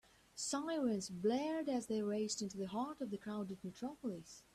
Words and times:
Sirens 0.35 1.11
blared 1.11 1.69
as 1.69 1.85
they 1.85 2.01
raced 2.01 2.41
into 2.41 2.57
the 2.57 2.65
heart 2.65 3.01
of 3.01 3.11
the 3.11 3.19
crowded 3.19 3.63
metropolis. 3.63 4.41